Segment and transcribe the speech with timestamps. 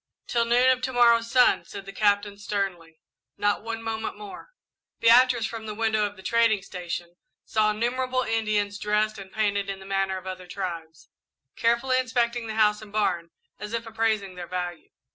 [0.25, 2.99] "Till noon of to morrow's sun," said the Captain, sternly;
[3.37, 4.49] "not one moment more."
[4.99, 9.79] Beatrice, from the window of the trading station, saw innumerable Indians, dressed and painted in
[9.79, 11.09] the manner of other tribes,
[11.55, 13.29] carefully inspecting the house and barn
[13.59, 14.89] as if appraising their value.